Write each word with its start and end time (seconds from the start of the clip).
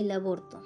El 0.00 0.10
aborto. 0.12 0.62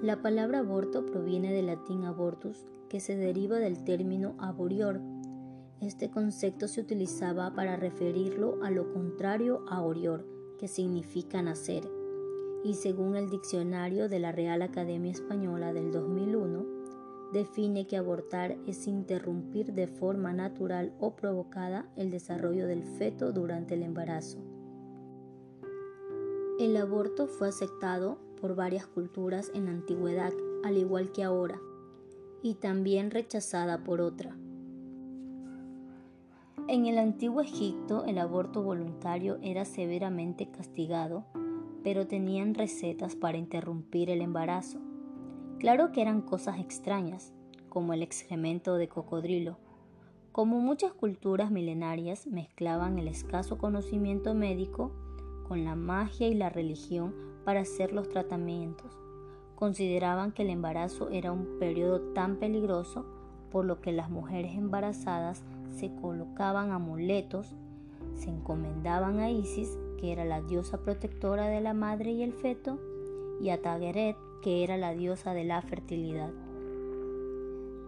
La 0.00 0.22
palabra 0.22 0.60
aborto 0.60 1.04
proviene 1.04 1.52
del 1.52 1.66
latín 1.66 2.04
abortus, 2.04 2.68
que 2.88 3.00
se 3.00 3.16
deriva 3.16 3.58
del 3.58 3.82
término 3.82 4.36
aborior. 4.38 5.00
Este 5.80 6.08
concepto 6.08 6.68
se 6.68 6.80
utilizaba 6.80 7.52
para 7.52 7.74
referirlo 7.74 8.62
a 8.62 8.70
lo 8.70 8.92
contrario 8.92 9.64
a 9.68 9.82
orior, 9.82 10.24
que 10.60 10.68
significa 10.68 11.42
nacer, 11.42 11.82
y 12.62 12.74
según 12.74 13.16
el 13.16 13.28
diccionario 13.28 14.08
de 14.08 14.20
la 14.20 14.30
Real 14.30 14.62
Academia 14.62 15.10
Española 15.10 15.72
del 15.72 15.90
2001, 15.90 16.64
define 17.32 17.88
que 17.88 17.96
abortar 17.96 18.56
es 18.68 18.86
interrumpir 18.86 19.72
de 19.72 19.88
forma 19.88 20.32
natural 20.32 20.94
o 21.00 21.16
provocada 21.16 21.90
el 21.96 22.12
desarrollo 22.12 22.68
del 22.68 22.84
feto 22.84 23.32
durante 23.32 23.74
el 23.74 23.82
embarazo. 23.82 24.61
El 26.62 26.76
aborto 26.76 27.26
fue 27.26 27.48
aceptado 27.48 28.18
por 28.40 28.54
varias 28.54 28.86
culturas 28.86 29.50
en 29.52 29.64
la 29.64 29.72
antigüedad, 29.72 30.32
al 30.62 30.78
igual 30.78 31.10
que 31.10 31.24
ahora, 31.24 31.60
y 32.40 32.54
también 32.54 33.10
rechazada 33.10 33.82
por 33.82 34.00
otra. 34.00 34.36
En 36.68 36.86
el 36.86 36.98
antiguo 36.98 37.40
Egipto 37.40 38.04
el 38.04 38.16
aborto 38.16 38.62
voluntario 38.62 39.40
era 39.42 39.64
severamente 39.64 40.52
castigado, 40.52 41.24
pero 41.82 42.06
tenían 42.06 42.54
recetas 42.54 43.16
para 43.16 43.38
interrumpir 43.38 44.08
el 44.08 44.20
embarazo. 44.20 44.78
Claro 45.58 45.90
que 45.90 46.00
eran 46.00 46.22
cosas 46.22 46.60
extrañas, 46.60 47.32
como 47.70 47.92
el 47.92 48.04
excremento 48.04 48.76
de 48.76 48.86
cocodrilo. 48.86 49.58
Como 50.30 50.60
muchas 50.60 50.92
culturas 50.92 51.50
milenarias 51.50 52.28
mezclaban 52.28 53.00
el 53.00 53.08
escaso 53.08 53.58
conocimiento 53.58 54.32
médico 54.32 54.92
con 55.48 55.64
la 55.64 55.74
magia 55.74 56.28
y 56.28 56.34
la 56.34 56.50
religión 56.50 57.14
para 57.44 57.60
hacer 57.60 57.92
los 57.92 58.08
tratamientos. 58.08 58.98
Consideraban 59.54 60.32
que 60.32 60.42
el 60.42 60.50
embarazo 60.50 61.08
era 61.10 61.32
un 61.32 61.58
periodo 61.58 62.00
tan 62.14 62.36
peligroso, 62.36 63.04
por 63.50 63.64
lo 63.64 63.80
que 63.80 63.92
las 63.92 64.10
mujeres 64.10 64.56
embarazadas 64.56 65.42
se 65.70 65.94
colocaban 65.96 66.70
amuletos, 66.70 67.54
se 68.14 68.30
encomendaban 68.30 69.20
a 69.20 69.30
Isis, 69.30 69.78
que 69.98 70.12
era 70.12 70.24
la 70.24 70.40
diosa 70.40 70.78
protectora 70.78 71.46
de 71.46 71.60
la 71.60 71.74
madre 71.74 72.12
y 72.12 72.22
el 72.22 72.32
feto, 72.32 72.80
y 73.40 73.50
a 73.50 73.60
Tageret, 73.60 74.16
que 74.42 74.64
era 74.64 74.76
la 74.76 74.92
diosa 74.94 75.34
de 75.34 75.44
la 75.44 75.62
fertilidad. 75.62 76.30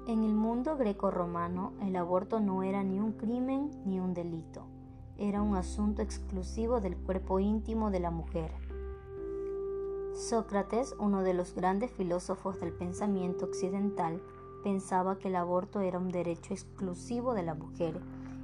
En 0.07 0.23
el 0.23 0.35
mundo 0.35 0.77
greco-romano, 0.77 1.73
el 1.83 1.97
aborto 1.97 2.39
no 2.41 2.63
era 2.63 2.85
ni 2.85 3.01
un 3.01 3.13
crimen 3.13 3.71
ni 3.87 3.99
un 3.99 4.13
delito 4.13 4.74
era 5.19 5.43
un 5.43 5.57
asunto 5.57 6.03
exclusivo 6.03 6.81
del 6.81 6.97
cuerpo 6.97 7.39
íntimo 7.39 7.91
de 7.91 8.01
la 8.01 8.11
mujer. 8.11 8.51
Sócrates, 10.15 10.95
uno 10.99 11.23
de 11.23 11.35
los 11.35 11.55
grandes 11.55 11.91
filósofos 11.93 12.59
del 12.61 12.73
pensamiento 12.73 13.45
occidental, 13.45 14.23
pensaba 14.63 15.19
que 15.19 15.29
el 15.29 15.37
aborto 15.37 15.81
era 15.81 15.99
un 15.99 16.11
derecho 16.11 16.55
exclusivo 16.55 17.35
de 17.35 17.43
la 17.43 17.55
mujer 17.55 18.01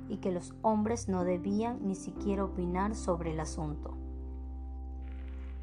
y 0.09 0.19
que 0.19 0.33
los 0.33 0.55
hombres 0.63 1.09
no 1.09 1.25
debían 1.25 1.87
ni 1.87 1.95
siquiera 1.95 2.45
opinar 2.45 2.95
sobre 2.95 3.33
el 3.33 3.41
asunto. 3.41 3.97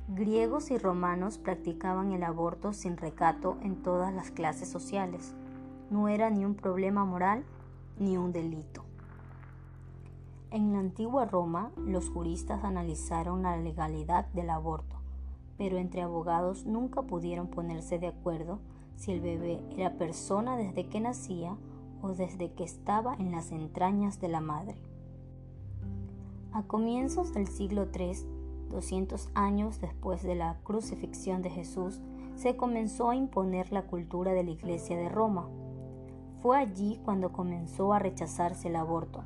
Griegos 0.09 0.71
y 0.71 0.77
romanos 0.77 1.37
practicaban 1.37 2.13
el 2.13 2.23
aborto 2.23 2.71
sin 2.71 2.95
recato 2.95 3.57
en 3.61 3.83
todas 3.83 4.13
las 4.13 4.31
clases 4.31 4.69
sociales. 4.69 5.35
No 5.89 6.07
era 6.07 6.29
ni 6.29 6.45
un 6.45 6.55
problema 6.55 7.03
moral 7.03 7.43
ni 7.99 8.17
un 8.17 8.31
delito. 8.31 8.86
En 10.49 10.71
la 10.71 10.79
antigua 10.79 11.25
Roma, 11.25 11.73
los 11.75 12.09
juristas 12.09 12.63
analizaron 12.63 13.43
la 13.43 13.57
legalidad 13.57 14.27
del 14.27 14.49
aborto, 14.49 14.95
pero 15.57 15.77
entre 15.77 16.01
abogados 16.01 16.65
nunca 16.65 17.01
pudieron 17.01 17.47
ponerse 17.47 17.99
de 17.99 18.07
acuerdo 18.07 18.59
si 18.95 19.11
el 19.11 19.19
bebé 19.19 19.61
era 19.75 19.97
persona 19.97 20.55
desde 20.55 20.87
que 20.87 21.01
nacía 21.01 21.57
o 22.01 22.13
desde 22.13 22.53
que 22.53 22.63
estaba 22.63 23.15
en 23.15 23.31
las 23.31 23.51
entrañas 23.51 24.21
de 24.21 24.29
la 24.29 24.39
madre. 24.39 24.77
A 26.53 26.63
comienzos 26.63 27.33
del 27.33 27.47
siglo 27.47 27.85
III, 27.93 28.13
200 28.69 29.29
años 29.33 29.81
después 29.81 30.23
de 30.23 30.35
la 30.35 30.59
crucifixión 30.63 31.41
de 31.41 31.49
Jesús, 31.49 31.99
se 32.37 32.55
comenzó 32.55 33.09
a 33.09 33.17
imponer 33.17 33.73
la 33.73 33.81
cultura 33.81 34.31
de 34.31 34.45
la 34.45 34.51
Iglesia 34.51 34.95
de 34.95 35.09
Roma. 35.09 35.49
Fue 36.41 36.57
allí 36.57 37.01
cuando 37.03 37.33
comenzó 37.33 37.91
a 37.91 37.99
rechazarse 37.99 38.69
el 38.69 38.77
aborto 38.77 39.25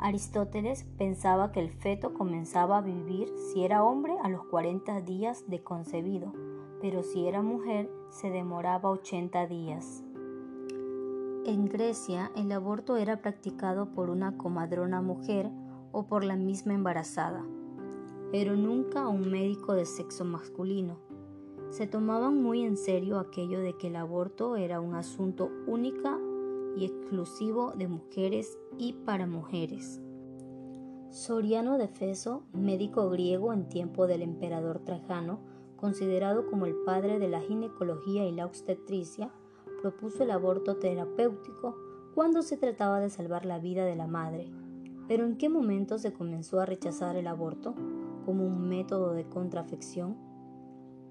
Aristóteles 0.00 0.84
pensaba 0.96 1.50
que 1.50 1.58
el 1.58 1.70
feto 1.70 2.14
comenzaba 2.14 2.78
a 2.78 2.82
vivir 2.82 3.28
si 3.36 3.64
era 3.64 3.82
hombre 3.82 4.14
a 4.22 4.28
los 4.28 4.44
40 4.44 5.00
días 5.00 5.44
de 5.48 5.64
concebido, 5.64 6.32
pero 6.80 7.02
si 7.02 7.26
era 7.26 7.42
mujer 7.42 7.90
se 8.08 8.30
demoraba 8.30 8.90
80 8.90 9.48
días. 9.48 10.04
En 11.44 11.66
Grecia 11.66 12.30
el 12.36 12.52
aborto 12.52 12.96
era 12.96 13.20
practicado 13.22 13.92
por 13.92 14.08
una 14.08 14.36
comadrona 14.36 15.02
mujer 15.02 15.50
o 15.90 16.06
por 16.06 16.22
la 16.22 16.36
misma 16.36 16.74
embarazada, 16.74 17.44
pero 18.30 18.54
nunca 18.54 19.08
un 19.08 19.28
médico 19.28 19.74
de 19.74 19.84
sexo 19.84 20.24
masculino. 20.24 21.00
Se 21.70 21.88
tomaban 21.88 22.40
muy 22.40 22.62
en 22.62 22.76
serio 22.76 23.18
aquello 23.18 23.58
de 23.58 23.76
que 23.76 23.88
el 23.88 23.96
aborto 23.96 24.54
era 24.54 24.78
un 24.78 24.94
asunto 24.94 25.50
única 25.66 26.16
exclusivo 26.84 27.72
de 27.72 27.88
mujeres 27.88 28.58
y 28.76 28.92
para 28.92 29.26
mujeres. 29.26 30.00
Soriano 31.10 31.78
de 31.78 31.88
Feso, 31.88 32.42
médico 32.52 33.08
griego 33.08 33.52
en 33.52 33.68
tiempo 33.68 34.06
del 34.06 34.22
emperador 34.22 34.80
Trajano, 34.84 35.40
considerado 35.76 36.46
como 36.46 36.66
el 36.66 36.74
padre 36.84 37.18
de 37.18 37.28
la 37.28 37.40
ginecología 37.40 38.26
y 38.26 38.32
la 38.32 38.44
obstetricia, 38.44 39.30
propuso 39.80 40.22
el 40.22 40.30
aborto 40.30 40.76
terapéutico 40.76 41.76
cuando 42.14 42.42
se 42.42 42.56
trataba 42.56 43.00
de 43.00 43.10
salvar 43.10 43.46
la 43.46 43.58
vida 43.58 43.84
de 43.84 43.96
la 43.96 44.06
madre. 44.06 44.50
Pero 45.06 45.24
¿en 45.24 45.38
qué 45.38 45.48
momento 45.48 45.98
se 45.98 46.12
comenzó 46.12 46.60
a 46.60 46.66
rechazar 46.66 47.16
el 47.16 47.26
aborto 47.26 47.74
como 48.26 48.44
un 48.44 48.68
método 48.68 49.14
de 49.14 49.26
contrafección? 49.28 50.27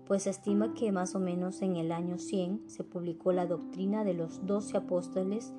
Pues 0.08 0.24
se 0.24 0.30
estima 0.30 0.74
que 0.74 0.94
más 0.94 1.16
o 1.16 1.20
menos 1.20 1.62
en 1.62 1.76
el 1.76 1.92
año 1.92 2.18
100 2.18 2.70
se 2.70 2.86
publicó 2.86 3.34
la 3.34 3.46
doctrina 3.46 4.06
de 4.06 4.14
los 4.14 4.46
doce 4.46 4.78
apóstoles 4.78 5.54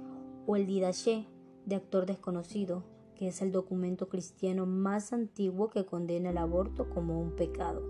o 0.47 0.57
el 0.57 0.67
Didache 0.67 1.27
de 1.67 1.77
actor 1.77 2.07
desconocido, 2.07 2.83
que 3.15 3.29
es 3.29 3.43
el 3.43 3.53
documento 3.53 4.09
cristiano 4.09 4.65
más 4.65 5.13
antiguo 5.13 5.69
que 5.69 5.85
condena 5.85 6.31
el 6.31 6.39
aborto 6.39 6.89
como 6.89 7.21
un 7.21 7.37
pecado. 7.37 7.83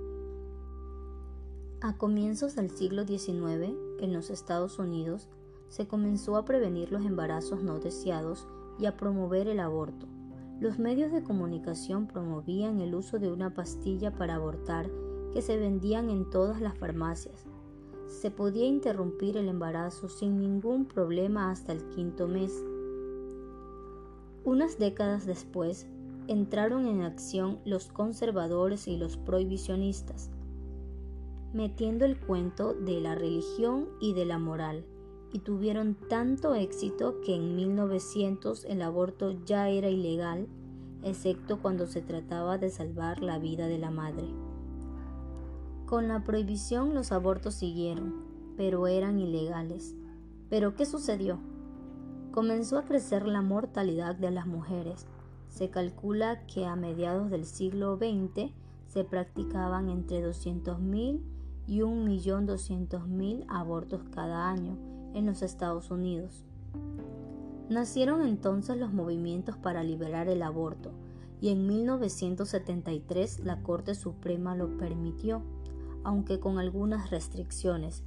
A 1.80 1.96
comienzos 1.96 2.56
del 2.56 2.70
siglo 2.70 3.06
XIX, 3.06 3.76
en 4.00 4.12
los 4.12 4.28
Estados 4.30 4.80
Unidos, 4.80 5.28
se 5.68 5.86
comenzó 5.86 6.36
a 6.36 6.44
prevenir 6.44 6.90
los 6.90 7.04
embarazos 7.04 7.62
no 7.62 7.78
deseados 7.78 8.48
y 8.80 8.86
a 8.86 8.96
promover 8.96 9.46
el 9.46 9.60
aborto. 9.60 10.08
Los 10.58 10.80
medios 10.80 11.12
de 11.12 11.22
comunicación 11.22 12.08
promovían 12.08 12.80
el 12.80 12.96
uso 12.96 13.20
de 13.20 13.30
una 13.30 13.54
pastilla 13.54 14.12
para 14.12 14.34
abortar 14.34 14.90
que 15.32 15.42
se 15.42 15.56
vendían 15.56 16.10
en 16.10 16.28
todas 16.28 16.60
las 16.60 16.76
farmacias. 16.76 17.46
Se 18.06 18.30
podía 18.30 18.66
interrumpir 18.66 19.36
el 19.36 19.48
embarazo 19.48 20.08
sin 20.08 20.38
ningún 20.38 20.86
problema 20.86 21.50
hasta 21.50 21.72
el 21.72 21.88
quinto 21.90 22.26
mes. 22.26 22.64
Unas 24.44 24.78
décadas 24.78 25.26
después, 25.26 25.86
entraron 26.26 26.86
en 26.86 27.02
acción 27.02 27.58
los 27.64 27.88
conservadores 27.88 28.86
y 28.86 28.96
los 28.96 29.16
prohibicionistas, 29.16 30.30
metiendo 31.52 32.04
el 32.04 32.18
cuento 32.18 32.74
de 32.74 33.00
la 33.00 33.14
religión 33.14 33.88
y 34.00 34.12
de 34.12 34.26
la 34.26 34.38
moral, 34.38 34.84
y 35.32 35.40
tuvieron 35.40 35.96
tanto 36.08 36.54
éxito 36.54 37.20
que 37.20 37.34
en 37.34 37.56
1900 37.56 38.64
el 38.64 38.82
aborto 38.82 39.32
ya 39.44 39.68
era 39.68 39.88
ilegal, 39.90 40.46
excepto 41.02 41.60
cuando 41.60 41.86
se 41.86 42.00
trataba 42.00 42.58
de 42.58 42.70
salvar 42.70 43.22
la 43.22 43.38
vida 43.38 43.66
de 43.66 43.78
la 43.78 43.90
madre. 43.90 44.47
Con 45.88 46.06
la 46.06 46.22
prohibición 46.22 46.92
los 46.92 47.12
abortos 47.12 47.54
siguieron, 47.54 48.12
pero 48.58 48.88
eran 48.88 49.18
ilegales. 49.18 49.94
¿Pero 50.50 50.74
qué 50.74 50.84
sucedió? 50.84 51.38
Comenzó 52.30 52.76
a 52.76 52.84
crecer 52.84 53.26
la 53.26 53.40
mortalidad 53.40 54.14
de 54.14 54.30
las 54.30 54.46
mujeres. 54.46 55.06
Se 55.48 55.70
calcula 55.70 56.44
que 56.44 56.66
a 56.66 56.76
mediados 56.76 57.30
del 57.30 57.46
siglo 57.46 57.96
XX 57.96 58.52
se 58.86 59.04
practicaban 59.04 59.88
entre 59.88 60.22
200.000 60.22 61.22
y 61.66 61.78
1.200.000 61.78 63.46
abortos 63.48 64.02
cada 64.14 64.50
año 64.50 64.76
en 65.14 65.24
los 65.24 65.40
Estados 65.40 65.90
Unidos. 65.90 66.44
Nacieron 67.70 68.26
entonces 68.26 68.76
los 68.76 68.92
movimientos 68.92 69.56
para 69.56 69.82
liberar 69.82 70.28
el 70.28 70.42
aborto 70.42 70.90
y 71.40 71.48
en 71.48 71.66
1973 71.66 73.40
la 73.40 73.62
Corte 73.62 73.94
Suprema 73.94 74.54
lo 74.54 74.76
permitió 74.76 75.42
aunque 76.04 76.40
con 76.40 76.58
algunas 76.58 77.10
restricciones. 77.10 78.02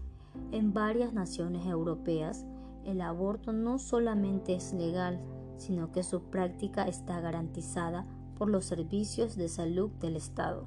En 0.52 0.74
varias 0.74 1.14
naciones 1.14 1.66
europeas, 1.66 2.46
el 2.86 3.02
aborto 3.02 3.54
no 3.54 3.80
solamente 3.80 4.56
es 4.56 4.74
legal, 4.74 5.20
sino 5.58 5.92
que 5.92 6.04
su 6.04 6.22
práctica 6.24 6.88
está 6.88 7.20
garantizada 7.20 8.06
por 8.38 8.50
los 8.50 8.66
servicios 8.66 9.36
de 9.36 9.50
salud 9.50 9.92
del 10.00 10.16
Estado. 10.16 10.66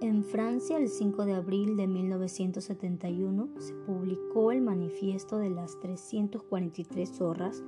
En 0.00 0.24
Francia, 0.24 0.78
el 0.78 0.88
5 0.88 1.26
de 1.26 1.34
abril 1.34 1.76
de 1.76 1.86
1971, 1.86 3.50
se 3.58 3.72
publicó 3.86 4.50
el 4.50 4.60
Manifiesto 4.60 5.38
de 5.38 5.50
las 5.50 5.78
343 5.78 7.08
zorras. 7.08 7.62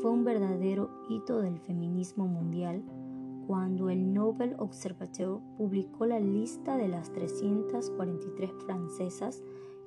Fue 0.00 0.10
un 0.10 0.24
verdadero 0.24 0.90
hito 1.08 1.40
del 1.40 1.58
feminismo 1.60 2.26
mundial 2.26 2.82
cuando 3.46 3.90
el 3.90 4.12
Nobel 4.12 4.54
Observateur 4.58 5.40
publicó 5.56 6.06
la 6.06 6.20
lista 6.20 6.76
de 6.76 6.88
las 6.88 7.12
343 7.12 8.50
francesas 8.64 9.42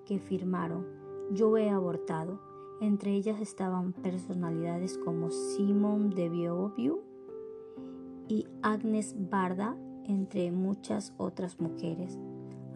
que 0.06 0.20
firmaron 0.20 0.86
Yo 1.32 1.58
he 1.58 1.70
abortado. 1.70 2.40
Entre 2.82 3.14
ellas 3.14 3.40
estaban 3.40 3.94
personalidades 3.94 4.98
como 4.98 5.32
Simone 5.32 6.14
de 6.14 6.30
Beauvoir 6.30 7.00
y 8.28 8.46
Agnes 8.62 9.16
Barda, 9.18 9.78
entre 10.04 10.52
muchas 10.52 11.14
otras 11.18 11.60
mujeres 11.60 12.20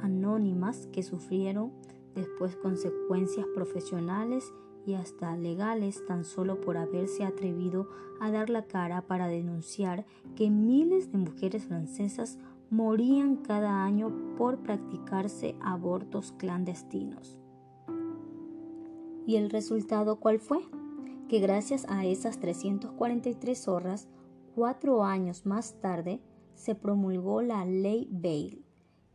anónimas 0.01 0.87
que 0.87 1.03
sufrieron 1.03 1.71
después 2.15 2.55
consecuencias 2.55 3.45
profesionales 3.53 4.51
hasta 4.95 5.35
legales 5.35 6.05
tan 6.05 6.25
solo 6.25 6.61
por 6.61 6.77
haberse 6.77 7.23
atrevido 7.23 7.87
a 8.19 8.31
dar 8.31 8.49
la 8.49 8.65
cara 8.65 9.01
para 9.01 9.27
denunciar 9.27 10.05
que 10.35 10.49
miles 10.49 11.11
de 11.11 11.17
mujeres 11.19 11.65
francesas 11.65 12.37
morían 12.69 13.37
cada 13.37 13.83
año 13.83 14.11
por 14.37 14.59
practicarse 14.59 15.55
abortos 15.61 16.33
clandestinos. 16.37 17.37
¿Y 19.25 19.35
el 19.35 19.49
resultado 19.49 20.19
cuál 20.19 20.39
fue? 20.39 20.59
Que 21.27 21.39
gracias 21.39 21.85
a 21.89 22.05
esas 22.05 22.39
343 22.39 23.67
horas, 23.67 24.07
cuatro 24.55 25.03
años 25.03 25.45
más 25.45 25.79
tarde, 25.79 26.21
se 26.55 26.75
promulgó 26.75 27.41
la 27.41 27.63
Ley 27.65 28.07
Bale, 28.11 28.63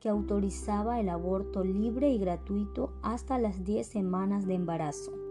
que 0.01 0.09
autorizaba 0.09 1.01
el 1.01 1.09
aborto 1.09 1.65
libre 1.65 2.11
y 2.11 2.19
gratuito 2.19 2.93
hasta 3.03 3.39
las 3.39 3.65
10 3.65 3.87
semanas 3.87 4.47
de 4.47 4.55
embarazo. 4.55 5.24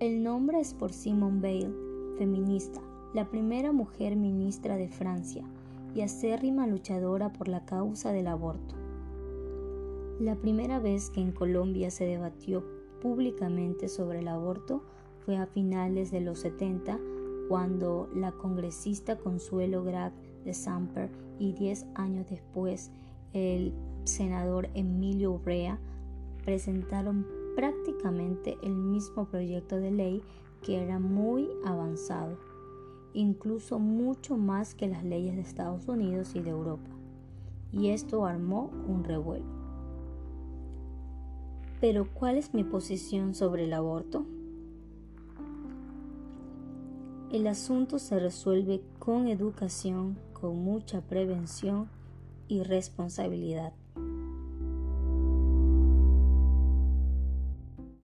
El 0.00 0.22
nombre 0.22 0.60
es 0.60 0.72
por 0.72 0.94
Simone 0.94 1.42
Bale, 1.42 1.74
feminista, 2.16 2.80
la 3.12 3.28
primera 3.28 3.70
mujer 3.70 4.16
ministra 4.16 4.78
de 4.78 4.88
Francia 4.88 5.44
y 5.94 6.00
acérrima 6.00 6.66
luchadora 6.66 7.34
por 7.34 7.48
la 7.48 7.66
causa 7.66 8.10
del 8.10 8.28
aborto. 8.28 8.76
La 10.18 10.36
primera 10.36 10.78
vez 10.78 11.10
que 11.10 11.20
en 11.20 11.32
Colombia 11.32 11.90
se 11.90 12.06
debatió 12.06 12.64
públicamente 13.02 13.88
sobre 13.88 14.20
el 14.20 14.28
aborto 14.28 14.82
fue 15.26 15.36
a 15.36 15.44
finales 15.44 16.10
de 16.10 16.22
los 16.22 16.38
70 16.38 16.98
cuando 17.50 18.08
la 18.14 18.32
congresista 18.32 19.18
Consuelo 19.18 19.84
Graf 19.84 20.14
de 20.46 20.54
Samper 20.54 21.10
y 21.38 21.52
diez 21.52 21.84
años 21.94 22.26
después 22.30 22.90
el 23.34 23.74
senador 24.04 24.70
Emilio 24.72 25.32
Urrea 25.32 25.78
presentaron 26.42 27.39
prácticamente 27.60 28.56
el 28.62 28.74
mismo 28.74 29.26
proyecto 29.26 29.76
de 29.76 29.90
ley 29.90 30.22
que 30.62 30.82
era 30.82 30.98
muy 30.98 31.50
avanzado, 31.62 32.38
incluso 33.12 33.78
mucho 33.78 34.38
más 34.38 34.74
que 34.74 34.88
las 34.88 35.04
leyes 35.04 35.36
de 35.36 35.42
Estados 35.42 35.86
Unidos 35.86 36.34
y 36.34 36.40
de 36.40 36.48
Europa. 36.48 36.88
Y 37.70 37.90
esto 37.90 38.24
armó 38.24 38.70
un 38.88 39.04
revuelo. 39.04 39.44
Pero 41.82 42.08
¿cuál 42.14 42.38
es 42.38 42.54
mi 42.54 42.64
posición 42.64 43.34
sobre 43.34 43.64
el 43.64 43.74
aborto? 43.74 44.24
El 47.30 47.46
asunto 47.46 47.98
se 47.98 48.18
resuelve 48.18 48.80
con 48.98 49.28
educación, 49.28 50.16
con 50.32 50.64
mucha 50.64 51.02
prevención 51.02 51.90
y 52.48 52.62
responsabilidad. 52.62 53.74